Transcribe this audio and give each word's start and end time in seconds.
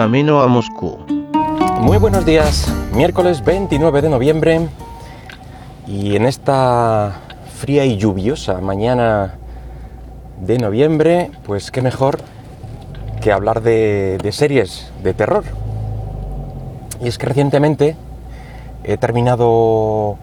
camino 0.00 0.40
a 0.40 0.46
Moscú. 0.46 0.96
Muy 1.82 1.98
buenos 1.98 2.24
días, 2.24 2.72
miércoles 2.94 3.44
29 3.44 4.00
de 4.00 4.08
noviembre 4.08 4.68
y 5.86 6.16
en 6.16 6.24
esta 6.24 7.20
fría 7.58 7.84
y 7.84 7.98
lluviosa 7.98 8.62
mañana 8.62 9.34
de 10.40 10.56
noviembre, 10.56 11.30
pues 11.44 11.70
qué 11.70 11.82
mejor 11.82 12.16
que 13.20 13.30
hablar 13.30 13.60
de, 13.60 14.26
series 14.32 14.90
de 15.02 15.12
terror. 15.12 15.44
Y 17.02 17.08
es 17.08 17.18
que 17.18 17.26
recientemente 17.26 17.94
he 18.84 18.96
terminado 18.96 20.16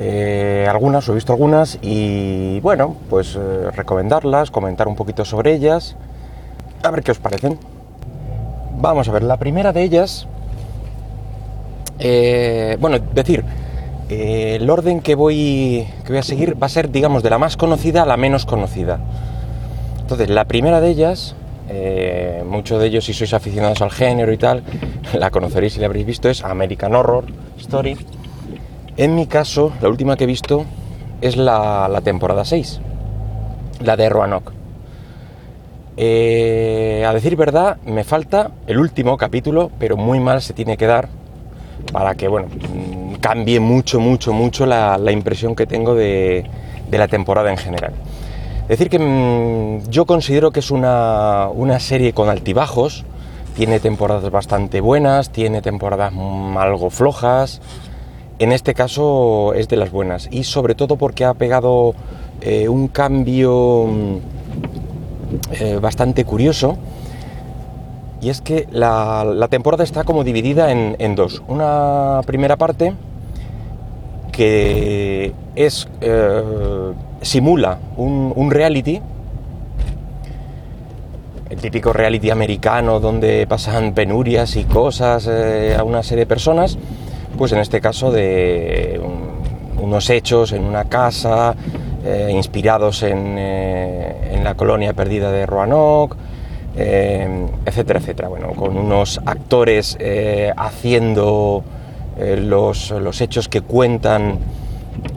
eh, 0.00 0.66
algunas, 0.68 1.08
o 1.08 1.12
he 1.12 1.14
visto 1.14 1.32
algunas, 1.32 1.78
y 1.80 2.58
bueno, 2.58 2.96
pues 3.08 3.38
eh, 3.38 3.70
recomendarlas, 3.70 4.50
comentar 4.50 4.88
un 4.88 4.96
poquito 4.96 5.24
sobre 5.24 5.54
ellas, 5.54 5.94
a 6.82 6.90
ver 6.90 7.04
qué 7.04 7.12
os 7.12 7.20
parecen. 7.20 7.60
Vamos 8.78 9.08
a 9.08 9.12
ver, 9.12 9.22
la 9.22 9.36
primera 9.36 9.72
de 9.72 9.82
ellas, 9.82 10.26
eh, 11.98 12.76
bueno, 12.80 12.98
decir, 12.98 13.44
eh, 14.08 14.58
el 14.60 14.68
orden 14.68 15.00
que 15.00 15.14
voy, 15.14 15.86
que 16.04 16.08
voy 16.08 16.18
a 16.18 16.22
seguir 16.22 16.60
va 16.60 16.66
a 16.66 16.70
ser, 16.70 16.90
digamos, 16.90 17.22
de 17.22 17.30
la 17.30 17.38
más 17.38 17.56
conocida 17.56 18.02
a 18.02 18.06
la 18.06 18.16
menos 18.16 18.44
conocida. 18.44 18.98
Entonces, 20.00 20.28
la 20.30 20.46
primera 20.46 20.80
de 20.80 20.90
ellas, 20.90 21.36
eh, 21.68 22.42
muchos 22.46 22.80
de 22.80 22.88
ellos, 22.88 23.04
si 23.04 23.14
sois 23.14 23.32
aficionados 23.34 23.82
al 23.82 23.90
género 23.90 24.32
y 24.32 24.38
tal, 24.38 24.64
la 25.14 25.30
conoceréis 25.30 25.76
y 25.76 25.80
la 25.80 25.86
habréis 25.86 26.06
visto, 26.06 26.28
es 26.28 26.42
American 26.42 26.94
Horror 26.94 27.26
Story. 27.58 27.96
En 28.96 29.14
mi 29.14 29.26
caso, 29.26 29.72
la 29.80 29.88
última 29.88 30.16
que 30.16 30.24
he 30.24 30.26
visto 30.26 30.64
es 31.20 31.36
la, 31.36 31.88
la 31.88 32.00
temporada 32.00 32.44
6, 32.44 32.80
la 33.84 33.96
de 33.96 34.08
Roanoke. 34.08 34.61
Eh, 35.96 37.04
a 37.06 37.12
decir 37.12 37.36
verdad, 37.36 37.76
me 37.84 38.04
falta 38.04 38.50
el 38.66 38.78
último 38.78 39.16
capítulo, 39.18 39.70
pero 39.78 39.96
muy 39.96 40.20
mal 40.20 40.40
se 40.40 40.54
tiene 40.54 40.76
que 40.76 40.86
dar 40.86 41.08
para 41.92 42.14
que, 42.14 42.28
bueno, 42.28 42.48
mm, 42.48 43.14
cambie 43.16 43.60
mucho, 43.60 44.00
mucho, 44.00 44.32
mucho 44.32 44.64
la, 44.64 44.98
impresión 45.12 45.54
que 45.54 45.66
tengo 45.66 45.94
de, 45.94 46.44
la 46.90 47.08
temporada 47.08 47.50
en 47.50 47.58
general. 47.58 47.92
Decir 48.68 48.88
que 48.88 48.98
mmm, 48.98 49.90
yo 49.90 50.06
considero 50.06 50.50
que 50.50 50.60
es 50.60 50.70
una, 50.70 51.48
una, 51.52 51.78
serie 51.78 52.14
con 52.14 52.30
altibajos, 52.30 53.04
tiene 53.54 53.80
temporadas 53.80 54.30
bastante 54.30 54.80
buenas, 54.80 55.30
tiene 55.30 55.60
temporadas 55.60 56.12
mmm, 56.14 56.56
algo 56.56 56.88
flojas, 56.88 57.60
en 58.38 58.52
este 58.52 58.72
caso 58.72 59.52
es 59.54 59.68
de 59.68 59.76
las 59.76 59.90
buenas 59.90 60.28
y 60.30 60.44
sobre 60.44 60.74
todo 60.74 60.96
porque 60.96 61.24
ha 61.24 61.34
pegado 61.34 61.94
eh, 62.40 62.68
un 62.68 62.88
cambio 62.88 63.86
mm, 63.86 64.71
eh, 65.52 65.78
bastante 65.80 66.24
curioso 66.24 66.76
y 68.22 68.30
es 68.30 68.40
que 68.40 68.68
la, 68.70 69.48
temporada 69.50 69.82
está 69.82 70.04
como 70.04 70.22
dividida 70.22 70.70
en, 70.70 71.14
dos. 71.16 71.42
Una 71.48 72.20
primera 72.24 72.56
parte 72.56 72.94
que 74.30 75.32
es 75.56 75.88
eh, 76.00 76.92
simula 77.20 77.78
un, 77.96 78.50
reality, 78.50 79.00
el 81.50 81.60
típico 81.60 81.92
reality 81.92 82.30
americano 82.30 83.00
donde 83.00 83.46
pasan 83.48 83.92
penurias 83.92 84.54
y 84.54 84.64
cosas 84.64 85.28
eh, 85.28 85.76
a 85.76 85.82
una 85.82 86.04
serie 86.04 86.24
de 86.24 86.28
personas, 86.28 86.78
pues 87.36 87.50
en 87.50 87.58
este 87.58 87.80
caso 87.80 88.12
de 88.12 89.00
un, 89.02 89.82
unos 89.82 90.08
hechos 90.10 90.52
en 90.52 90.62
una 90.62 90.84
casa, 90.84 91.56
eh, 92.04 92.30
inspirados 92.32 93.02
en, 93.02 93.36
eh, 93.38 94.32
en, 94.34 94.44
la 94.44 94.54
colonia 94.54 94.92
perdida 94.92 95.30
de 95.30 95.46
Roanoke, 95.46 96.16
eh, 96.76 97.46
etcétera, 97.64 98.00
etcétera. 98.00 98.28
Bueno, 98.28 98.52
con 98.54 98.76
unos 98.76 99.20
actores 99.24 99.96
eh, 100.00 100.52
haciendo 100.56 101.62
los, 102.18 102.90
los, 102.90 103.20
hechos 103.20 103.48
que 103.48 103.62
cuentan 103.62 104.38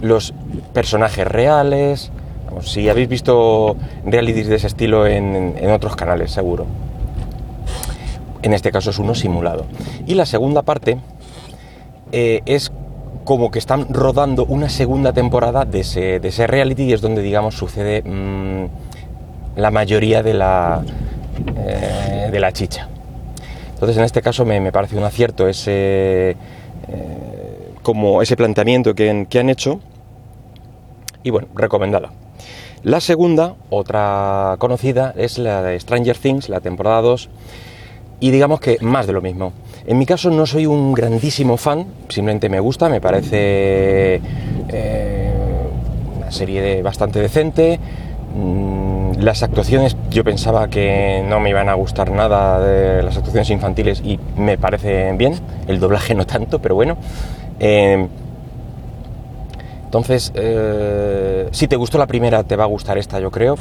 los 0.00 0.32
personajes 0.72 1.26
reales. 1.26 2.12
Vamos, 2.46 2.70
si 2.70 2.88
habéis 2.88 3.08
visto 3.08 3.76
realities 4.04 4.46
de 4.48 4.56
ese 4.56 4.68
estilo 4.68 5.06
en, 5.06 5.54
en 5.58 5.70
otros 5.70 5.96
canales, 5.96 6.30
seguro. 6.30 6.66
En 8.42 8.52
este 8.52 8.70
caso 8.70 8.90
es 8.90 8.98
uno 8.98 9.14
simulado. 9.14 9.64
Y 10.06 10.14
la 10.14 10.26
segunda 10.26 10.62
parte 10.62 10.98
es 12.12 12.70
como 13.24 13.50
que 13.50 13.58
están 13.58 13.86
rodando 13.92 14.44
una 14.44 14.68
segunda 14.68 15.12
temporada 15.12 15.64
de 15.64 15.80
ese, 15.80 16.46
reality 16.46 16.84
y 16.84 16.92
es 16.92 17.00
donde, 17.00 17.22
digamos, 17.22 17.56
sucede 17.56 18.02
mmm, 18.02 18.66
la 19.56 19.70
mayoría 19.70 20.22
de 20.22 20.34
la, 20.34 20.82
eh, 21.56 22.28
de 22.30 22.40
la 22.40 22.52
chicha. 22.52 22.88
Entonces, 23.72 23.96
en 23.96 24.04
este 24.04 24.22
caso 24.22 24.44
me, 24.44 24.60
me 24.60 24.72
parece 24.72 24.96
un 24.96 25.04
acierto 25.04 25.48
ese, 25.48 26.30
eh, 26.30 26.36
como 27.82 28.22
ese 28.22 28.36
planteamiento 28.36 28.94
que, 28.94 29.26
que, 29.28 29.38
han 29.40 29.48
hecho 29.48 29.80
y 31.22 31.30
bueno, 31.30 31.48
recomendada. 31.54 32.10
La 32.82 33.00
segunda, 33.00 33.54
otra 33.70 34.56
conocida, 34.58 35.14
es 35.16 35.38
la 35.38 35.62
de 35.62 35.80
Stranger 35.80 36.18
Things, 36.18 36.50
la 36.50 36.60
temporada 36.60 37.00
2, 37.00 37.30
y 38.20 38.30
digamos 38.30 38.60
que 38.60 38.76
más 38.82 39.06
de 39.06 39.14
lo 39.14 39.22
mismo. 39.22 39.52
En 39.86 39.98
mi 39.98 40.06
caso 40.06 40.30
no 40.30 40.46
soy 40.46 40.64
un 40.64 40.94
grandísimo 40.94 41.58
fan, 41.58 41.86
simplemente 42.08 42.48
me 42.48 42.58
gusta, 42.58 42.88
me 42.88 43.02
parece 43.02 44.18
eh, 44.68 45.32
una 46.16 46.30
serie 46.30 46.82
bastante 46.82 47.20
decente. 47.20 47.78
Mm, 48.34 49.20
las 49.20 49.42
actuaciones 49.42 49.94
yo 50.10 50.24
pensaba 50.24 50.68
que 50.68 51.22
no 51.28 51.38
me 51.38 51.50
iban 51.50 51.68
a 51.68 51.74
gustar 51.74 52.10
nada 52.10 52.60
de 52.60 53.02
las 53.02 53.18
actuaciones 53.18 53.50
infantiles 53.50 54.00
y 54.02 54.18
me 54.38 54.56
parecen 54.56 55.18
bien, 55.18 55.34
el 55.68 55.80
doblaje 55.80 56.14
no 56.14 56.24
tanto, 56.24 56.60
pero 56.60 56.74
bueno. 56.74 56.96
Eh, 57.60 58.08
entonces, 59.84 60.32
eh, 60.34 61.46
si 61.52 61.68
te 61.68 61.76
gustó 61.76 61.98
la 61.98 62.06
primera, 62.06 62.42
te 62.42 62.56
va 62.56 62.64
a 62.64 62.68
gustar 62.68 62.96
esta, 62.96 63.20
yo 63.20 63.30
creo. 63.30 63.56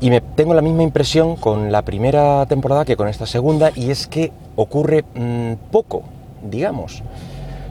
Y 0.00 0.10
me 0.10 0.20
tengo 0.20 0.54
la 0.54 0.62
misma 0.62 0.82
impresión 0.82 1.36
con 1.36 1.72
la 1.72 1.82
primera 1.82 2.44
temporada 2.46 2.84
que 2.84 2.96
con 2.96 3.08
esta 3.08 3.26
segunda, 3.26 3.70
y 3.74 3.90
es 3.90 4.06
que 4.06 4.32
ocurre 4.56 5.04
mmm, 5.14 5.52
poco, 5.70 6.02
digamos. 6.42 7.02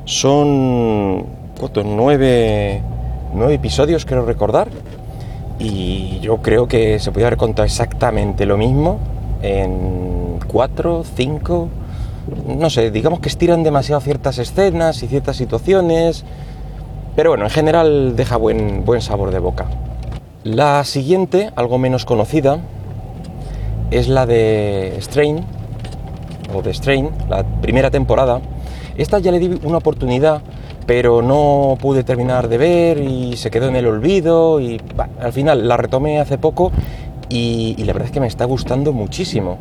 Son. 0.06 1.46
Nueve, 1.86 2.82
nueve 3.34 3.54
episodios, 3.54 4.06
creo 4.06 4.26
recordar, 4.26 4.68
y 5.58 6.20
yo 6.20 6.38
creo 6.42 6.68
que 6.68 7.00
se 7.00 7.14
puede 7.14 7.26
haber 7.26 7.38
contado 7.40 7.66
exactamente 7.66 8.46
lo 8.46 8.58
mismo 8.58 9.00
en 9.42 10.40
cuatro, 10.48 11.06
cinco, 11.16 11.70
no 12.46 12.70
sé, 12.70 12.92
digamos 12.92 13.22
que 13.22 13.30
estiran 13.30 13.64
demasiado 13.64 14.02
ciertas 14.02 14.38
escenas 14.38 15.02
y 15.02 15.08
ciertas 15.08 15.38
situaciones, 15.38 16.26
pero 17.16 17.30
bueno, 17.30 17.46
en 17.46 17.52
general 17.52 18.18
deja 18.18 18.36
buen, 18.36 18.84
buen 18.84 19.02
sabor 19.02 19.32
de 19.32 19.40
boca. 19.40 19.66
La 20.46 20.84
siguiente, 20.84 21.50
algo 21.56 21.80
menos 21.80 22.06
conocida, 22.06 22.60
es 23.90 24.08
la 24.08 24.28
de 24.28 24.96
Strain, 25.00 25.44
o 26.54 26.62
de 26.62 26.72
Strain, 26.72 27.10
la 27.28 27.44
primera 27.44 27.90
temporada. 27.90 28.42
Esta 28.96 29.18
ya 29.18 29.32
le 29.32 29.40
di 29.40 29.60
una 29.64 29.80
oportunidad, 29.80 30.44
pero 30.86 31.24
no 31.24 31.80
pude 31.82 32.04
terminar 32.04 32.48
de 32.48 32.60
ver 32.60 33.00
y 33.00 33.38
se 33.38 33.50
quedó 33.50 33.70
en 33.70 33.76
el 33.76 33.88
olvido 33.88 34.62
y 34.62 34.80
al 35.20 35.34
final 35.34 35.68
la 35.68 35.78
retomé 35.78 36.20
hace 36.20 36.38
poco 36.38 36.72
y, 37.28 37.76
la 37.84 37.94
verdad 37.94 38.10
es 38.10 38.12
que 38.12 38.20
me 38.20 38.28
está 38.28 38.46
gustando 38.46 38.94
muchísimo. 38.94 39.58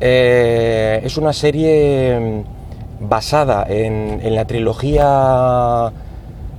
Eh, 0.00 1.00
es 1.04 1.16
una 1.16 1.32
serie 1.32 2.42
basada 2.98 3.64
en, 3.68 4.18
en 4.20 4.34
la 4.34 4.46
trilogía 4.46 5.92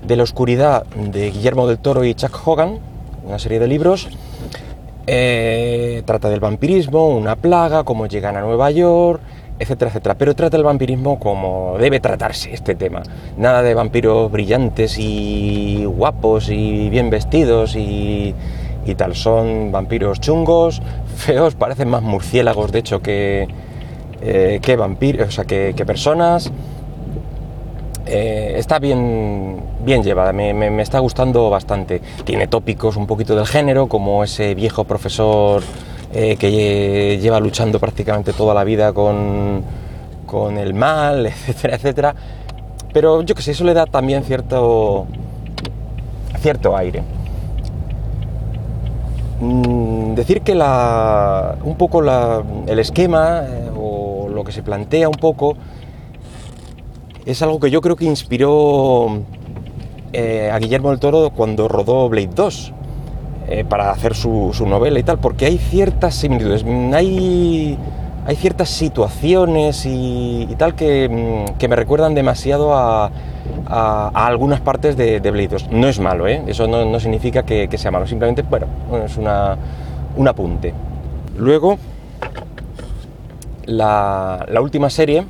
de 0.07 0.15
la 0.15 0.23
oscuridad 0.23 0.85
de 0.85 1.29
Guillermo 1.31 1.67
del 1.67 1.79
Toro 1.79 2.05
y 2.05 2.15
Chuck 2.15 2.39
Hogan, 2.47 2.92
una 3.25 3.39
serie 3.39 3.59
de 3.59 3.67
libros. 3.67 4.09
Eh, 5.05 6.01
trata 6.05 6.29
del 6.29 6.39
vampirismo, 6.39 7.09
una 7.09 7.35
plaga, 7.35 7.83
cómo 7.83 8.07
llegan 8.07 8.37
a 8.37 8.41
Nueva 8.41 8.71
York, 8.71 9.21
etcétera, 9.59 9.89
etcétera. 9.89 10.15
Pero 10.15 10.35
trata 10.35 10.57
el 10.57 10.63
vampirismo 10.63 11.19
como 11.19 11.75
debe 11.79 11.99
tratarse 11.99 12.53
este 12.53 12.75
tema. 12.75 13.03
Nada 13.37 13.61
de 13.61 13.73
vampiros 13.73 14.31
brillantes 14.31 14.97
y 14.97 15.85
guapos 15.85 16.49
y 16.49 16.89
bien 16.89 17.09
vestidos 17.09 17.75
y, 17.75 18.33
y 18.85 18.95
tal. 18.95 19.15
Son 19.15 19.71
vampiros 19.71 20.19
chungos, 20.19 20.81
feos, 21.15 21.55
parecen 21.55 21.89
más 21.89 22.01
murciélagos 22.01 22.71
de 22.71 22.79
hecho 22.79 23.01
que, 23.01 23.47
eh, 24.21 24.59
que 24.61 24.75
vampiros, 24.75 25.27
o 25.27 25.31
sea, 25.31 25.45
que, 25.45 25.73
que 25.75 25.85
personas 25.85 26.51
eh, 28.05 28.55
está 28.57 28.79
bien, 28.79 29.61
bien 29.83 30.03
llevada, 30.03 30.33
me, 30.33 30.53
me, 30.53 30.81
está 30.81 30.99
gustando 30.99 31.49
bastante. 31.49 32.01
Tiene 32.23 32.47
tópicos 32.47 32.97
un 32.97 33.07
poquito 33.07 33.35
del 33.35 33.47
género, 33.47 33.87
como 33.87 34.23
ese 34.23 34.55
viejo 34.55 34.83
profesor 34.83 35.63
eh, 36.13 36.35
que 36.37 37.17
lleva 37.21 37.39
luchando 37.39 37.79
prácticamente 37.79 38.33
toda 38.33 38.53
la 38.53 38.63
vida 38.63 38.93
con, 38.93 39.63
con 40.25 40.57
el 40.57 40.73
mal, 40.73 41.25
etcétera, 41.47 41.75
etcétera. 41.75 42.15
Pero 42.93 43.21
yo 43.23 43.33
que 43.33 43.41
sé, 43.41 43.51
eso 43.51 43.63
le 43.63 43.73
da 43.73 43.85
también 43.85 44.23
cierto, 44.23 45.07
cierto 46.39 46.75
aire. 46.77 47.01
Mm, 49.39 50.13
decir 50.13 50.41
que 50.41 50.55
la, 50.55 51.55
un 51.63 51.75
poco 51.75 52.01
la, 52.01 52.43
el 52.67 52.79
esquema 52.79 53.43
eh, 53.47 53.71
o 53.75 54.29
lo 54.29 54.43
que 54.43 54.51
se 54.51 54.61
plantea 54.61 55.09
un 55.09 55.15
poco 55.15 55.55
es 57.25 57.41
algo 57.41 57.59
que 57.59 57.71
yo 57.71 57.81
creo 57.81 57.95
que 57.95 58.05
inspiró 58.05 59.21
eh, 60.11 60.49
a 60.51 60.59
Guillermo 60.59 60.89
del 60.89 60.99
Toro 60.99 61.31
cuando 61.31 61.67
rodó 61.67 62.09
Blade 62.09 62.29
2 62.35 62.73
eh, 63.47 63.65
para 63.67 63.91
hacer 63.91 64.15
su, 64.15 64.53
novela 64.65 64.99
y 64.99 65.03
tal, 65.03 65.19
porque 65.19 65.45
hay 65.45 65.57
ciertas 65.57 66.15
similitudes, 66.15 66.63
hay, 66.93 67.77
hay 68.25 68.35
ciertas 68.35 68.69
situaciones 68.69 69.85
y, 69.85 70.47
tal 70.57 70.75
que, 70.75 71.09
mm, 71.09 71.57
que, 71.57 71.67
me 71.67 71.75
recuerdan 71.75 72.13
demasiado 72.13 72.73
a, 72.73 73.11
a, 73.67 74.27
algunas 74.27 74.61
partes 74.61 74.95
de, 74.97 75.19
de, 75.19 75.31
Blade 75.31 75.49
2. 75.49 75.71
No 75.71 75.87
es 75.87 75.99
malo, 75.99 76.27
¿eh? 76.27 76.43
eso 76.47 76.67
no, 76.67 76.85
no 76.85 76.99
significa 76.99 77.43
que, 77.43 77.67
que, 77.67 77.77
sea 77.77 77.91
malo, 77.91 78.07
simplemente, 78.07 78.43
bueno, 78.43 78.67
es 79.05 79.17
una, 79.17 79.57
un 80.15 80.27
apunte. 80.27 80.73
Luego, 81.37 81.77
la, 83.65 84.45
la 84.49 84.61
última 84.61 84.89
serie 84.89 85.25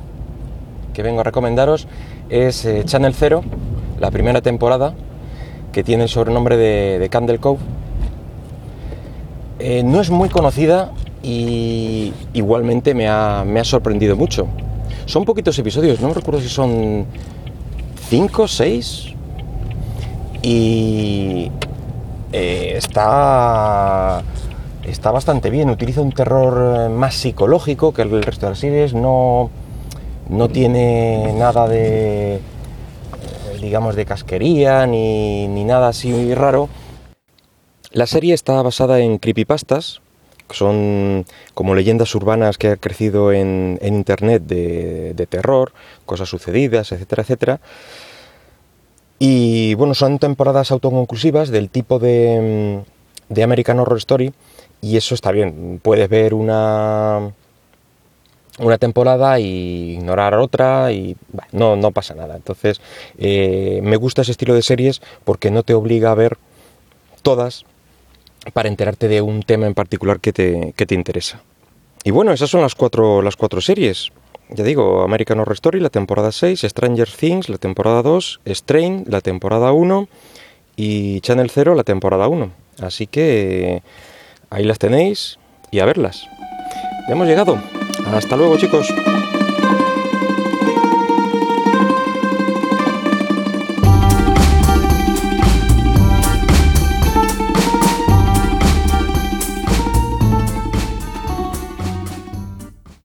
que 0.94 1.02
vengo 1.02 1.20
a 1.20 1.24
recomendaros 1.24 1.86
es 2.30 2.64
eh, 2.64 2.82
Channel 2.86 3.12
Zero, 3.12 3.42
la 4.00 4.10
primera 4.10 4.40
temporada, 4.40 4.94
que 5.72 5.84
tiene 5.84 6.04
el 6.04 6.08
sobrenombre 6.08 6.56
de, 6.56 7.06
Candle 7.10 7.38
Cove. 7.38 7.58
Eh, 9.58 9.82
no 9.82 10.00
es 10.00 10.08
muy 10.08 10.30
conocida 10.30 10.92
y 11.22 12.12
igualmente 12.32 12.94
me 12.94 13.08
ha, 13.08 13.44
sorprendido 13.64 14.16
mucho. 14.16 14.46
Son 15.04 15.26
poquitos 15.26 15.58
episodios, 15.58 16.00
no 16.00 16.08
me 16.08 16.14
recuerdo 16.14 16.40
si 16.40 16.48
son 16.48 17.04
5, 18.08 18.48
6. 18.48 19.10
Y 20.42 21.50
eh, 22.32 22.74
está, 22.76 24.22
está 24.86 25.10
bastante 25.10 25.50
bien. 25.50 25.70
Utiliza 25.70 26.02
un 26.02 26.12
terror 26.12 26.90
más 26.90 27.14
psicológico 27.14 27.92
que 27.92 28.02
el 28.02 28.22
resto 28.22 28.46
de 28.46 28.50
las 28.50 28.58
series. 28.58 28.94
No, 28.94 29.50
no 30.28 30.48
tiene 30.48 31.32
nada 31.34 31.68
de, 31.68 32.40
digamos, 33.60 33.96
de 33.96 34.04
casquería 34.04 34.86
ni, 34.86 35.46
nada 35.64 35.88
así 35.88 36.34
raro. 36.34 36.68
La 37.92 38.06
serie 38.06 38.34
está 38.34 38.60
basada 38.62 39.00
en 39.00 39.18
creepypastas, 39.18 40.00
que 40.48 40.54
son 40.54 41.24
como 41.54 41.74
leyendas 41.74 42.14
urbanas 42.14 42.58
que 42.58 42.68
han 42.68 42.76
crecido 42.76 43.32
en, 43.32 43.78
internet 43.82 44.42
de, 44.44 45.26
terror, 45.28 45.72
cosas 46.04 46.28
sucedidas, 46.28 46.92
etcétera, 46.92 47.22
etcétera. 47.22 47.60
Y 49.18 49.74
bueno, 49.74 49.94
son 49.94 50.18
temporadas 50.18 50.70
autoconclusivas 50.70 51.48
del 51.50 51.70
tipo 51.70 51.98
de, 51.98 52.82
de 53.28 53.42
American 53.42 53.78
Horror 53.78 53.98
Story, 53.98 54.32
y 54.80 54.96
eso 54.96 55.14
está 55.14 55.30
bien. 55.30 55.80
Puedes 55.82 56.08
ver 56.08 56.34
una, 56.34 57.32
una 58.58 58.78
temporada 58.78 59.38
y 59.40 59.94
ignorar 59.94 60.34
otra 60.34 60.92
y 60.92 61.16
no, 61.52 61.76
no 61.76 61.90
pasa 61.90 62.14
nada. 62.14 62.36
Entonces, 62.36 62.80
eh, 63.18 63.80
me 63.82 63.96
gusta 63.96 64.22
ese 64.22 64.32
estilo 64.32 64.54
de 64.54 64.62
series 64.62 65.02
porque 65.24 65.50
no 65.50 65.62
te 65.62 65.74
obliga 65.74 66.10
a 66.10 66.14
ver 66.14 66.38
todas 67.22 67.64
para 68.52 68.68
enterarte 68.68 69.08
de 69.08 69.22
un 69.22 69.42
tema 69.42 69.66
en 69.66 69.74
particular 69.74 70.20
que 70.20 70.32
te, 70.32 70.74
que 70.76 70.86
te 70.86 70.94
interesa. 70.94 71.40
Y 72.04 72.10
bueno, 72.10 72.32
esas 72.32 72.50
son 72.50 72.60
las 72.60 72.74
cuatro, 72.74 73.22
las 73.22 73.36
cuatro 73.36 73.60
series. 73.60 74.12
Ya 74.50 74.62
digo, 74.62 75.02
American 75.02 75.40
Horror 75.40 75.54
Story, 75.54 75.80
la 75.80 75.88
temporada 75.88 76.30
6, 76.30 76.60
Stranger 76.60 77.08
Things, 77.10 77.48
la 77.48 77.56
temporada 77.56 78.02
2, 78.02 78.40
Strain, 78.46 79.04
la 79.08 79.22
temporada 79.22 79.72
1 79.72 80.08
y 80.76 81.20
Channel 81.22 81.50
0, 81.50 81.74
la 81.74 81.84
temporada 81.84 82.28
1. 82.28 82.50
Así 82.82 83.06
que 83.06 83.82
ahí 84.50 84.64
las 84.64 84.78
tenéis 84.78 85.38
y 85.70 85.80
a 85.80 85.86
verlas. 85.86 86.26
Ya 87.08 87.14
hemos 87.14 87.26
llegado. 87.26 87.58
Hasta 88.12 88.36
luego 88.36 88.56
chicos. 88.56 88.92